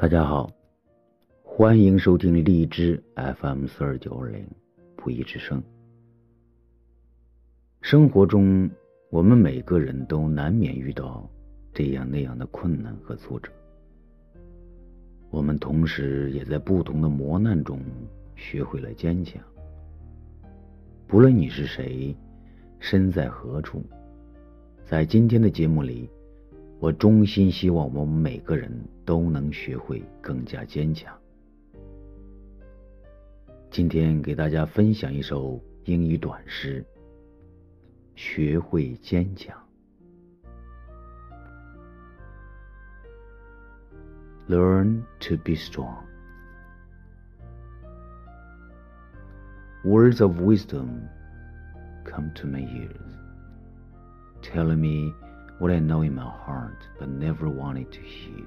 [0.00, 0.48] 大家好，
[1.42, 4.46] 欢迎收听荔枝 FM 四二九二零
[4.94, 5.60] 不一之声。
[7.80, 8.70] 生活中，
[9.10, 11.28] 我们每个人都难免遇到
[11.74, 13.50] 这样那样的困难和挫折，
[15.30, 17.80] 我们同时也在不同的磨难中
[18.36, 19.42] 学会了坚强。
[21.08, 22.16] 不论你是谁，
[22.78, 23.82] 身在何处，
[24.84, 26.08] 在今天的节目里。
[26.80, 28.70] 我衷心希望我们每个人
[29.04, 31.12] 都能学会更加坚强。
[33.68, 36.84] 今天给大家分享一首英语短诗：
[38.14, 39.56] 学会坚强。
[44.48, 46.04] Learn to be strong.
[49.84, 51.08] Words of wisdom
[52.04, 52.96] come to my ears,
[54.42, 55.12] telling me
[55.58, 58.46] what I know in my heart but never wanted to hear.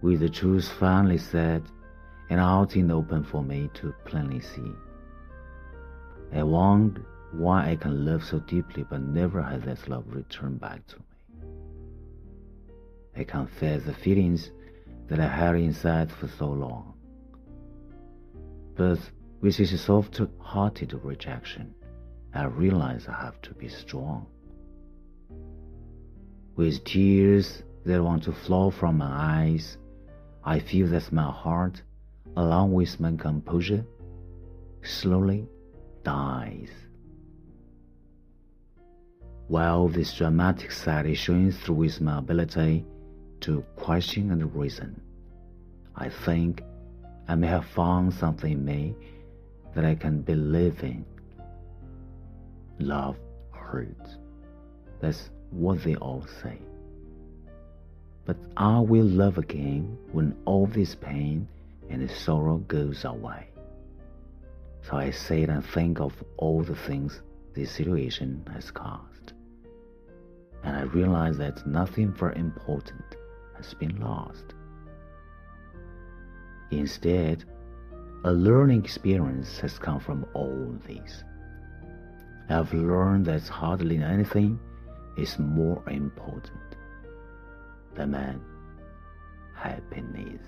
[0.00, 1.62] With the truth finally said
[2.28, 4.72] and out in the open for me to plainly see,
[6.34, 7.02] I wonder
[7.32, 11.04] why I can love so deeply but never has that love returned back to me.
[13.16, 14.50] I confess the feelings
[15.08, 16.94] that I had inside for so long.
[18.74, 18.98] But
[19.40, 21.74] with this soft hearted rejection,
[22.34, 24.26] I realize I have to be strong
[26.62, 29.78] with tears that want to flow from my eyes,
[30.44, 31.82] I feel that my heart,
[32.36, 33.84] along with my composure,
[34.82, 35.48] slowly
[36.04, 36.70] dies.
[39.48, 42.86] While this dramatic side is showing through with my ability
[43.40, 45.00] to question and reason,
[45.96, 46.62] I think
[47.26, 48.94] I may have found something in me
[49.74, 51.04] that I can believe in.
[52.78, 53.16] Love
[53.50, 54.16] hurts.
[55.00, 56.58] That's what they all say.
[58.24, 61.48] But I will love again when all this pain
[61.90, 63.48] and this sorrow goes away.
[64.82, 67.22] So I sit and think of all the things
[67.54, 69.32] this situation has caused.
[70.64, 73.16] And I realize that nothing very important
[73.56, 74.54] has been lost.
[76.70, 77.44] Instead,
[78.24, 81.24] a learning experience has come from all this.
[82.48, 84.58] I've learned that hardly anything
[85.16, 86.76] is more important
[87.94, 88.40] than man
[89.54, 90.40] happiness.